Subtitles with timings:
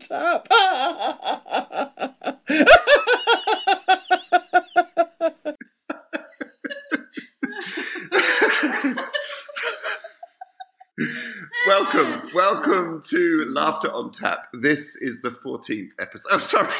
[0.00, 0.46] tap.
[11.66, 14.48] welcome, welcome to Laughter on Tap.
[14.52, 16.32] This is the 14th episode.
[16.32, 16.72] Oh, sorry.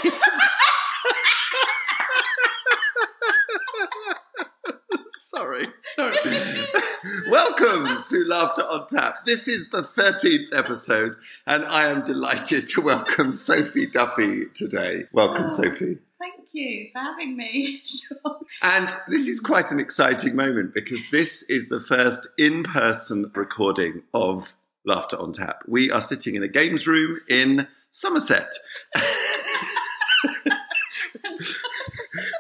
[5.19, 5.67] sorry, sorry.
[7.29, 9.25] welcome to Laughter on Tap.
[9.25, 11.17] This is the 13th episode,
[11.47, 15.05] and I am delighted to welcome Sophie Duffy today.
[15.13, 15.49] Welcome, Oh.
[15.49, 15.99] Sophie.
[16.21, 17.83] Thank you for having me.
[18.63, 24.03] And this is quite an exciting moment because this is the first in person recording
[24.15, 25.63] of Laughter on Tap.
[25.67, 28.53] We are sitting in a games room in Somerset.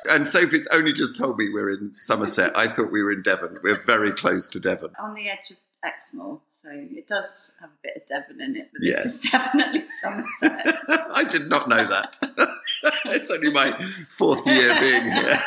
[0.08, 2.52] and Sophie's only just told me we're in Somerset.
[2.56, 3.58] I thought we were in Devon.
[3.62, 4.90] We're very close to Devon.
[4.98, 8.70] On the edge of Exmoor, so it does have a bit of Devon in it,
[8.72, 9.04] but Yes.
[9.04, 10.76] this is definitely Somerset.
[11.12, 12.18] I did not know that.
[13.06, 13.72] it's only my
[14.08, 15.38] fourth year being here.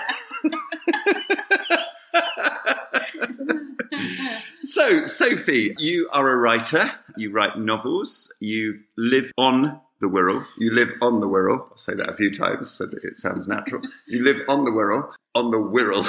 [4.65, 6.91] So, Sophie, you are a writer.
[7.19, 8.33] You write novels.
[8.39, 10.45] You live on the Wirral.
[10.57, 11.67] You live on the Wirral.
[11.69, 13.81] I'll say that a few times so that it sounds natural.
[14.07, 15.11] You live on the Wirral.
[15.35, 16.05] On the Wirral.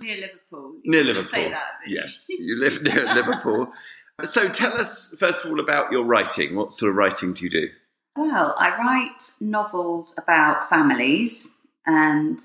[0.00, 0.74] Near Liverpool.
[0.82, 1.28] You near Liverpool.
[1.28, 1.72] Say that.
[1.86, 3.72] Yes, you live near Liverpool.
[4.22, 6.56] So, tell us, first of all, about your writing.
[6.56, 7.68] What sort of writing do you do?
[8.16, 11.54] Well, I write novels about families
[11.86, 12.38] and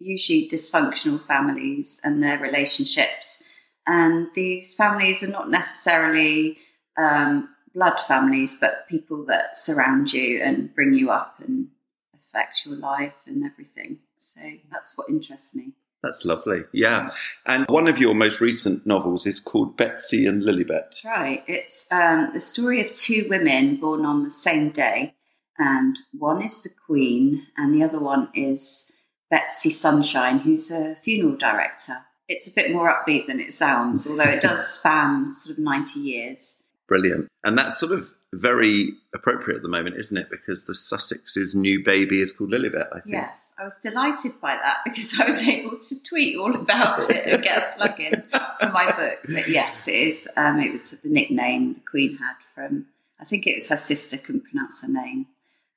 [0.00, 3.43] usually dysfunctional families and their relationships.
[3.86, 6.58] And these families are not necessarily
[6.96, 11.68] um, blood families, but people that surround you and bring you up and
[12.14, 13.98] affect your life and everything.
[14.16, 14.40] So
[14.72, 15.72] that's what interests me.
[16.02, 16.64] That's lovely.
[16.72, 17.10] Yeah.
[17.46, 20.68] And one of your most recent novels is called Betsy and Lilibet.
[20.68, 21.42] That's right.
[21.46, 25.14] It's um, the story of two women born on the same day,
[25.58, 28.92] and one is the Queen, and the other one is
[29.30, 32.04] Betsy Sunshine, who's a funeral director.
[32.28, 36.00] It's a bit more upbeat than it sounds, although it does span sort of 90
[36.00, 36.62] years.
[36.86, 37.28] Brilliant.
[37.42, 40.28] And that's sort of very appropriate at the moment, isn't it?
[40.30, 43.12] Because the Sussex's new baby is called Lilibet, I think.
[43.12, 47.26] Yes, I was delighted by that because I was able to tweet all about it
[47.26, 48.22] and get a plug in
[48.60, 49.18] for my book.
[49.24, 50.28] But yes, it is.
[50.36, 52.86] Um, it was the nickname the Queen had from,
[53.20, 55.26] I think it was her sister couldn't pronounce her name,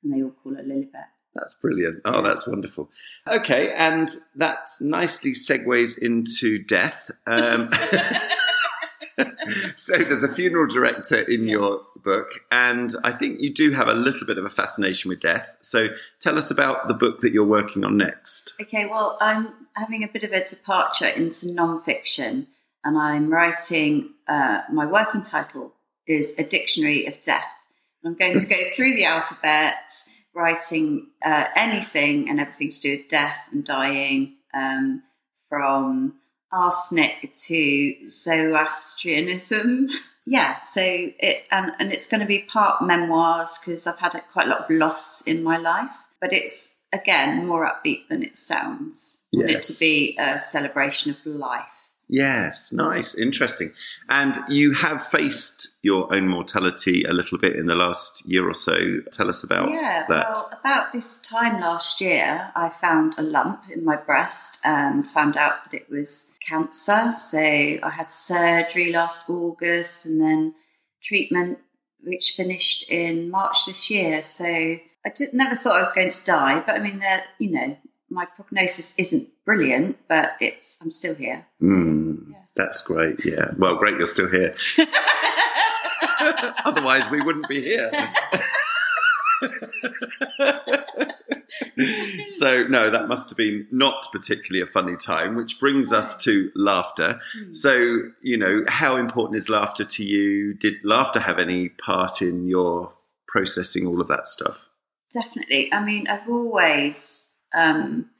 [0.02, 1.06] and they all call her Lilibet.
[1.38, 2.00] That's brilliant.
[2.04, 2.90] Oh, that's wonderful.
[3.28, 7.12] Okay, and that nicely segues into death.
[7.28, 7.70] Um,
[9.76, 13.94] so there's a funeral director in your book, and I think you do have a
[13.94, 15.56] little bit of a fascination with death.
[15.60, 15.90] So
[16.20, 18.54] tell us about the book that you're working on next.
[18.60, 22.48] Okay, well, I'm having a bit of a departure into non-fiction,
[22.82, 24.14] and I'm writing.
[24.26, 25.72] Uh, my working title
[26.08, 27.52] is A Dictionary of Death.
[28.04, 29.76] I'm going to go through the alphabet,
[30.38, 35.02] writing uh, anything and everything to do with death and dying, um,
[35.48, 36.14] from
[36.52, 39.88] arsenic to Zoroastrianism.
[40.30, 44.46] Yeah, so it and, and it's going to be part memoirs because I've had quite
[44.46, 49.16] a lot of loss in my life, but it's again more upbeat than it sounds.
[49.32, 51.77] Want it to be a celebration of life.
[52.08, 53.72] Yes, nice, interesting.
[54.08, 58.54] And you have faced your own mortality a little bit in the last year or
[58.54, 59.00] so.
[59.12, 60.30] Tell us about Yeah, that.
[60.30, 65.36] well, about this time last year, I found a lump in my breast and found
[65.36, 67.12] out that it was cancer.
[67.18, 70.54] So I had surgery last August and then
[71.02, 71.58] treatment,
[72.02, 74.22] which finished in March this year.
[74.22, 77.02] So I did, never thought I was going to die, but I mean,
[77.38, 77.76] you know,
[78.10, 81.46] my prognosis isn't brilliant, but it's I'm still here.
[81.62, 82.38] Mm, Yeah.
[82.54, 83.24] That's great.
[83.24, 83.50] Yeah.
[83.56, 84.54] Well, great you're still here.
[86.64, 87.90] Otherwise, we wouldn't be here.
[92.30, 96.50] so, no, that must have been not particularly a funny time, which brings us to
[96.56, 97.20] laughter.
[97.52, 100.54] So, you know, how important is laughter to you?
[100.54, 102.94] Did laughter have any part in your
[103.28, 104.68] processing all of that stuff?
[105.12, 105.72] Definitely.
[105.72, 108.10] I mean, I've always um,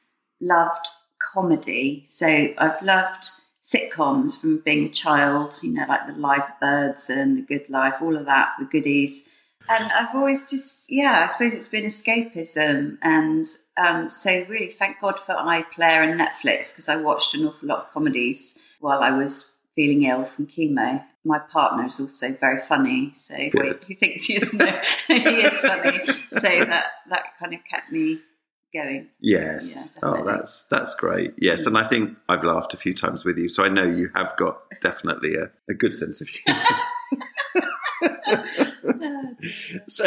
[0.40, 0.86] loved
[1.20, 2.04] comedy.
[2.06, 3.30] So I've loved
[3.62, 7.96] sitcoms from being a child, you know, like The Liver Birds and The Good Life,
[8.00, 9.28] all of that, the goodies.
[9.68, 12.96] And I've always just, yeah, I suppose it's been escapism.
[13.02, 13.46] And
[13.76, 17.80] um, so, really, thank God for iPlayer and Netflix because I watched an awful lot
[17.80, 21.04] of comedies while I was feeling ill from chemo.
[21.24, 24.64] My partner is also very funny, so wait, he thinks he is no,
[25.06, 25.98] he is funny.
[26.30, 28.18] So that that kind of kept me
[28.72, 29.08] going.
[29.20, 29.74] Yes.
[29.76, 31.34] Yeah, oh, that's that's great.
[31.38, 34.10] Yes, and I think I've laughed a few times with you, so I know you
[34.14, 36.62] have got definitely a, a good sense of humour.
[39.86, 40.04] So,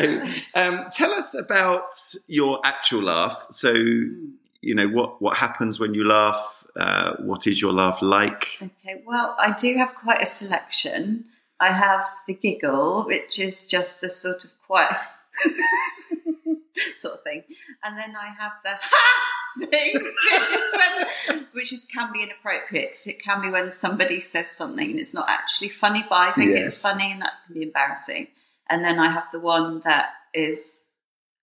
[0.55, 1.85] um, tell us about
[2.27, 3.47] your actual laugh.
[3.51, 4.31] So, Hmm.
[4.61, 6.65] you know what what happens when you laugh.
[6.75, 8.47] Uh, what is your laugh like?
[8.61, 11.25] Okay, well, I do have quite a selection.
[11.59, 14.97] I have the giggle, which is just a sort of quiet
[16.97, 17.43] sort of thing,
[17.83, 19.21] and then I have the ha
[19.69, 24.19] thing, which is when, which is can be inappropriate because it can be when somebody
[24.21, 26.67] says something and it's not actually funny, but I think Yes.
[26.67, 28.27] it's funny and that can be embarrassing.
[28.69, 30.83] And then I have the one that is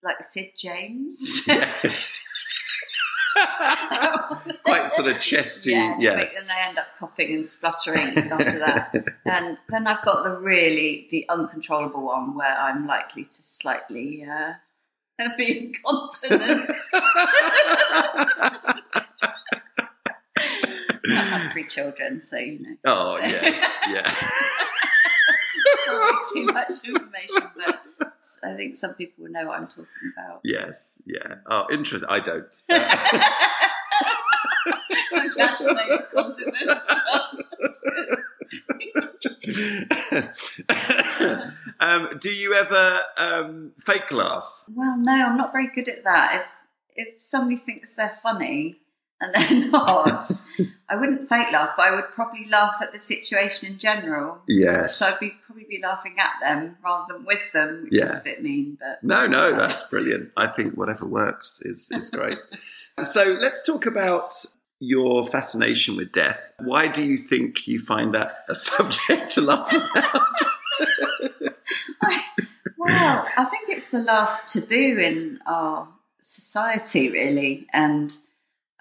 [0.02, 1.46] like Sid James.
[4.64, 6.48] Quite sort of chesty, Yeah, yes.
[6.48, 8.94] And I end up coughing and spluttering after that.
[9.26, 14.54] and then I've got the really the uncontrollable one where I'm likely to slightly uh,
[15.38, 16.70] be incontinent.
[21.10, 24.02] I've three children, so you know, oh yes, yeah.
[26.32, 27.80] too much information, but
[28.44, 30.40] I think some people will know what I'm talking about.
[30.44, 31.36] Yes, yeah.
[31.46, 32.08] Oh, interesting.
[32.10, 32.60] I don't.
[35.14, 36.80] I'm glad to know you're continent.
[41.80, 44.64] um, do you ever um, fake laugh?
[44.74, 46.40] Well, no, I'm not very good at that.
[46.40, 46.46] If
[47.08, 48.76] if somebody thinks they're funny
[49.20, 50.30] and they're not,
[50.88, 54.38] I wouldn't fake laugh, but I would probably laugh at the situation in general.
[54.48, 54.96] Yes.
[54.96, 58.20] So I'd be probably be laughing at them rather than with them, which is Yeah.
[58.20, 60.32] a bit mean, but No, no, that's brilliant.
[60.36, 62.38] I think whatever works is, is great.
[63.00, 64.34] so let's talk about
[64.80, 66.52] your fascination with death.
[66.60, 70.22] Why do you think you find that a subject to laugh about?
[72.78, 75.88] well, I think it's the last taboo in our
[76.20, 78.16] society, really, and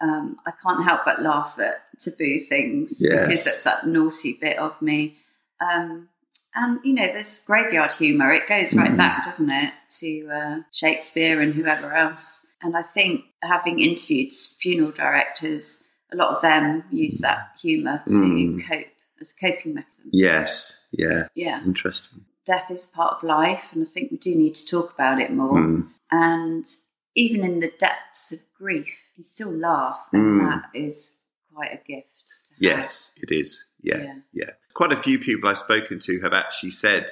[0.01, 3.25] um, I can't help but laugh at taboo things Yes.
[3.27, 5.17] because that's that naughty bit of me.
[5.59, 6.09] Um,
[6.53, 8.97] and you know, this graveyard humour, it goes right Mhm.
[8.97, 12.45] back, doesn't it, to uh, Shakespeare and whoever else.
[12.61, 18.11] And I think having interviewed funeral directors, a lot of them use that humour to
[18.13, 18.67] Mm.
[18.67, 18.87] cope
[19.21, 20.09] as a coping mechanism.
[20.11, 22.25] yes, yeah, Yeah interesting.
[22.45, 25.31] death is part of life, and I think we do need to talk about it
[25.31, 25.57] more.
[25.57, 25.89] Mm.
[26.11, 26.65] And
[27.15, 30.49] even in the depths of grief, you still laugh, and Mm.
[30.61, 31.17] that is
[31.53, 32.07] quite a gift.
[32.47, 32.77] To have.
[32.77, 33.63] Yes, it is.
[33.81, 34.15] Yeah, Yeah.
[34.33, 34.49] yeah.
[34.73, 37.09] Quite a few people I've spoken to have actually said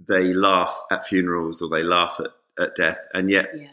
[0.00, 2.32] they laugh at funerals or they laugh at,
[2.62, 3.68] at death, and yet yeah,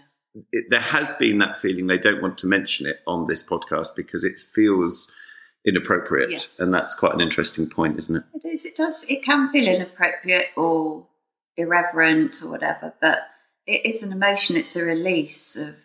[0.51, 3.89] it, there has been that feeling they don't want to mention it on this podcast
[3.95, 5.11] because it feels
[5.65, 6.59] inappropriate, Yes.
[6.59, 8.23] and that's quite an interesting point, isn't it?
[8.43, 8.65] it is.
[8.65, 9.05] It does.
[9.09, 11.07] It can feel inappropriate or
[11.57, 13.19] irreverent or whatever, but
[13.65, 14.55] it is an emotion.
[14.57, 15.75] It's a release of,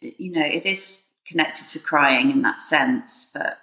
[0.00, 3.58] you know, it is connected to crying in that sense, but.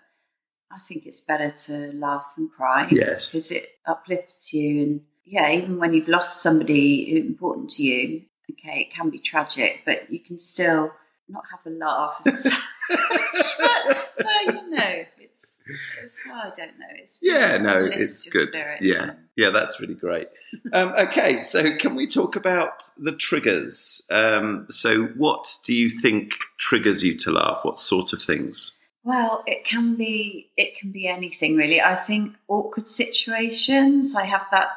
[0.71, 2.87] I think it's better to laugh than cry.
[2.91, 3.31] Yes.
[3.31, 8.81] because it uplifts you and yeah even when you've lost somebody important to you okay
[8.81, 10.93] it can be tragic but you can still
[11.27, 12.47] not have a laugh as
[12.89, 15.57] but, but you know it's,
[16.03, 18.53] it's I don't know it's Yeah, no, it's good.
[18.55, 20.27] spirits Yeah, and- yeah, that's really great.
[20.71, 24.05] Um, okay, so can we talk about the triggers?
[24.09, 27.59] Um, so, what do you think triggers you to laugh?
[27.63, 28.71] What sort of things?
[29.03, 31.81] Well, it can be it can be anything really.
[31.81, 34.15] I think awkward situations.
[34.15, 34.69] I have that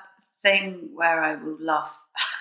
[0.43, 1.97] thing where I will laugh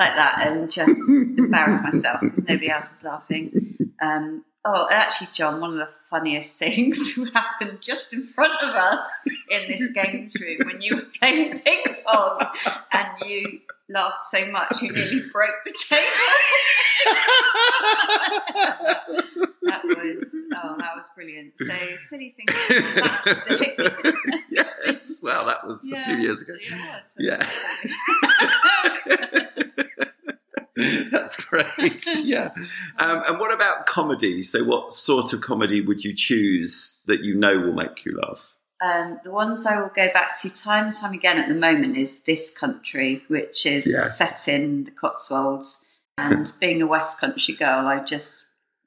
[0.00, 3.76] like that and just embarrass myself because nobody else is laughing.
[4.00, 8.74] Um, oh, and actually, John, one of the funniest things happened just in front of
[8.74, 9.06] us
[9.50, 12.40] in this games room when you were playing ping pong
[12.92, 16.06] and you laughed so much you nearly broke the table.
[19.62, 21.52] That was oh, that was brilliant.
[21.56, 22.50] So silly things,
[24.50, 26.54] yes, well, that was a few years ago.
[27.18, 27.36] Yeah.
[27.38, 27.46] Yeah.
[31.30, 32.06] That's great.
[32.24, 32.50] Yeah.
[32.98, 34.42] Um, and what about comedy?
[34.42, 38.54] So, what sort of comedy would you choose that you know will make you laugh?
[38.82, 41.96] Um, the ones I will go back to time and time again at the moment
[41.96, 44.04] is This Country, which is Yeah.
[44.04, 45.78] set in the Cotswolds.
[46.18, 48.42] And being a West Country girl, I just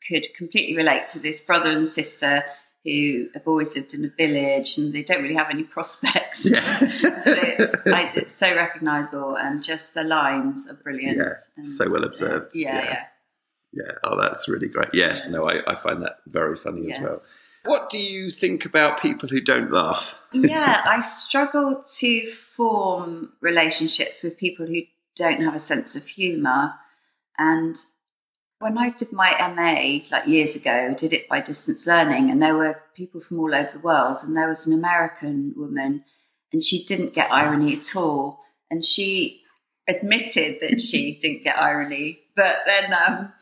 [0.08, 2.44] could completely relate to this brother and sister
[2.84, 6.50] who have always lived in a village and they don't really have any prospects.
[6.50, 6.80] Yeah.
[6.80, 11.18] but it's, I, it's so recognisable and just the lines are brilliant.
[11.18, 12.54] Yeah, And, so well observed.
[12.56, 12.84] Yeah, Yeah.
[12.86, 13.04] yeah.
[13.76, 13.92] Yeah.
[14.04, 14.90] Oh, that's really great.
[14.94, 15.30] Yes.
[15.30, 16.98] No, I, I find that very funny Yes.
[17.00, 17.22] as well.
[17.66, 20.20] What do you think about people who don't laugh?
[20.34, 24.82] yeah, I struggle to form relationships with people who
[25.16, 26.74] don't have a sense of humour.
[27.38, 27.78] And
[28.64, 32.56] when I did my MA like years ago, did it by distance learning, and there
[32.56, 36.04] were people from all over the world, and there was an American woman,
[36.52, 38.40] and she didn't get irony at all,
[38.72, 39.42] and she
[39.88, 43.34] admitted that she didn't get irony, but then um,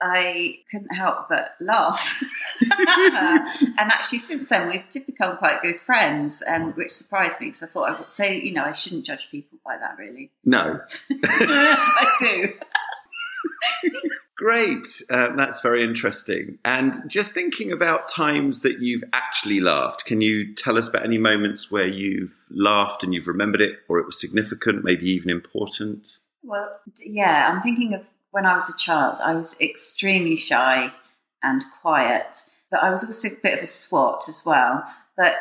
[0.00, 2.22] I couldn't help but laugh.
[2.60, 7.66] and actually, since then, we've become quite good friends, and which surprised me because I
[7.66, 10.30] thought I would say, you know, I shouldn't judge people by that, really.
[10.44, 10.80] No.
[11.10, 12.52] I do.
[14.36, 14.86] Great.
[15.10, 16.58] Uh, that's very interesting.
[16.64, 21.16] And just thinking about times that you've actually laughed, can you tell us about any
[21.16, 26.18] moments where you've laughed and you've remembered it or it was significant, maybe even important?
[26.42, 26.68] Well,
[27.04, 29.20] yeah, I'm thinking of when I was a child.
[29.24, 30.92] I was extremely shy
[31.42, 32.36] and quiet,
[32.70, 34.84] but I was also a bit of a swot as well.
[35.16, 35.36] But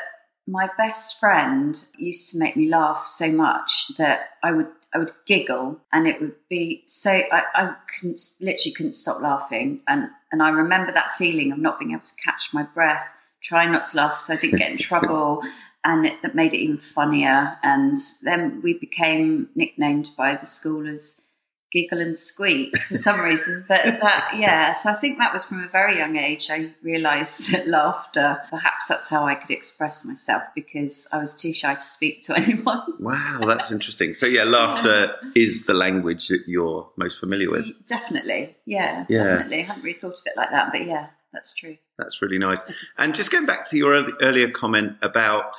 [0.48, 5.12] my best friend used to make me laugh so much that I would I would
[5.28, 10.44] giggle and it would be so I, I couldn't literally couldn't stop laughing and and
[10.44, 13.10] I remember that feeling of not being able to catch my breath,
[13.42, 15.44] trying not to laugh because I didn't get in trouble.
[15.86, 17.58] And it, that made it even funnier.
[17.64, 21.22] And then we became nicknamed by the school as
[21.75, 23.65] giggle and squeak for some reason.
[23.67, 26.48] But that, yeah, so I think that was from a very young age.
[26.50, 31.51] I realised that laughter, perhaps that's how I could express myself because I was too
[31.53, 32.82] shy to speak to anyone.
[33.00, 34.13] Wow, that's interesting.
[34.13, 37.67] So, yeah, laughter is the language that you're most familiar with.
[37.88, 39.24] Definitely, yeah, Yeah.
[39.24, 39.60] definitely.
[39.60, 41.77] I hadn't really thought of it like that, but yeah, that's true.
[41.98, 42.65] That's really nice.
[42.98, 45.55] And just going back to your earlier comment about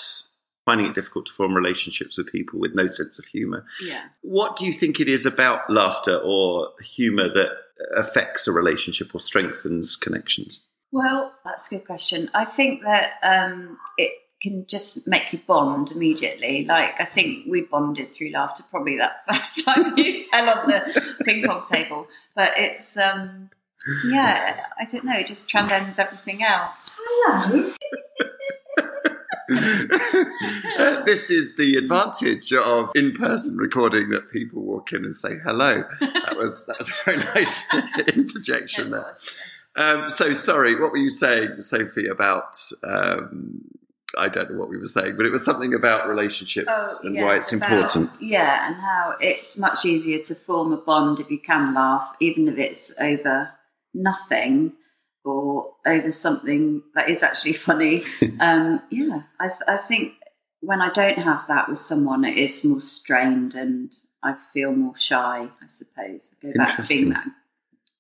[0.67, 4.03] finding it difficult to form relationships with people with no sense of humour, Yeah.
[4.23, 7.51] what do you think it is about laughter or humour that
[7.97, 10.61] affects a relationship or strengthens connections?
[10.93, 12.29] Well, that's a good question.
[12.35, 14.11] I think that um, it
[14.43, 16.65] can just make you bond immediately.
[16.65, 21.15] Like, I think we bonded through laughter probably that first time you fell on the
[21.25, 22.07] ping pong table.
[22.35, 23.51] But it's, um,
[24.09, 27.01] yeah, I don't know, it just transcends everything else.
[27.29, 27.71] Uh,
[31.07, 35.85] this is the advantage of in-person recording that people walk in and say hello.
[36.01, 37.67] That was that was a very nice
[38.17, 39.17] interjection there.
[39.77, 42.57] Um, so sorry, what were you saying, Sophie, about?
[42.83, 43.63] Um,
[44.17, 47.23] I don't know what we were saying, but it was something about relationships and why
[47.23, 48.11] Oh, yes, it's about- important.
[48.21, 52.49] Yeah, and how it's much easier to form a bond if you can laugh, even
[52.49, 53.51] if it's over
[53.93, 54.73] nothing
[55.27, 58.05] or over something that is actually funny.
[58.41, 60.15] um, yeah, I, th- I think
[60.61, 64.97] when I don't have that with someone, it is more strained and I feel more
[64.97, 66.31] shy, I suppose.
[66.43, 67.27] I go back to being that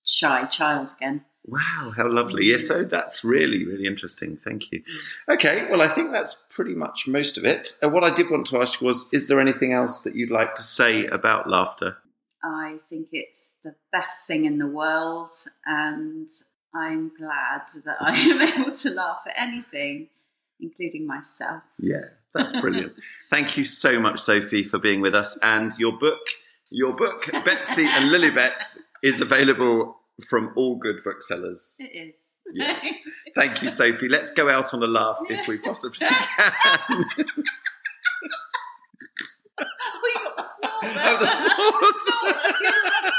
[0.04, 1.24] shy child again.
[1.48, 2.46] Wow, how lovely.
[2.46, 4.36] Yeah, so that's really, really interesting.
[4.36, 4.82] Thank you.
[5.28, 7.78] Okay, well, I think that's pretty much most of it.
[7.80, 10.32] Uh, what I did want to ask you was is there anything else that you'd
[10.32, 11.98] like to say about laughter?
[12.42, 15.30] I think it's the best thing in the world,
[15.64, 16.28] and
[16.76, 20.08] I'm glad that I am able to laugh at anything,
[20.60, 21.62] including myself.
[21.78, 22.04] Yeah,
[22.34, 22.92] that's brilliant.
[23.30, 25.38] Thank you so much, Sophie, for being with us.
[25.42, 26.20] And your book,
[26.70, 31.76] your book, Betsy and Lilibet, is available from all good booksellers.
[31.78, 32.16] It is.
[32.52, 32.86] Yes.
[33.34, 34.08] Thank you, Sophie.
[34.08, 36.12] Let's go out on a laugh if we possibly can.
[36.38, 37.04] oh,
[39.58, 40.74] you got the snort.
[40.82, 41.94] Oh, the snort.
[41.98, 43.12] snort, that's the other-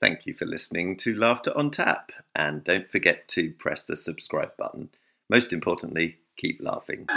[0.00, 2.12] Thank you for listening to Laughter on Tap.
[2.36, 4.90] And don't forget to press the subscribe button.
[5.30, 7.08] Most importantly, keep laughing.